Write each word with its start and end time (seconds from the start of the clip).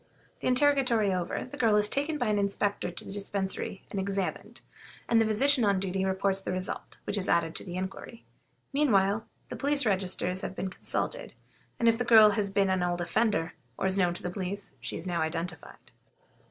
The 0.39 0.47
interrogatory 0.47 1.13
over, 1.13 1.45
the 1.45 1.57
girl 1.57 1.75
is 1.75 1.87
taken 1.87 2.17
by 2.17 2.29
an 2.29 2.39
inspector 2.39 2.89
to 2.89 3.05
the 3.05 3.11
Dispensary 3.11 3.83
and 3.91 3.99
examined, 3.99 4.61
and 5.07 5.21
the 5.21 5.27
physician 5.27 5.63
on 5.63 5.79
duty 5.79 6.03
reports 6.03 6.39
the 6.41 6.51
result, 6.51 6.97
which 7.03 7.19
is 7.19 7.29
added 7.29 7.53
to 7.57 7.63
the 7.63 7.75
inquiry. 7.75 8.25
Meanwhile, 8.73 9.27
the 9.49 9.55
police 9.55 9.85
registers 9.85 10.41
have 10.41 10.55
been 10.55 10.71
consulted, 10.71 11.35
and 11.77 11.87
if 11.87 11.99
the 11.99 12.03
girl 12.03 12.31
has 12.31 12.49
been 12.49 12.71
an 12.71 12.81
old 12.81 12.99
offender, 12.99 13.53
or 13.77 13.85
is 13.85 13.95
known 13.99 14.15
to 14.15 14.23
the 14.23 14.31
police, 14.31 14.71
she 14.81 14.97
is 14.97 15.05
now 15.05 15.21
identified. 15.21 15.91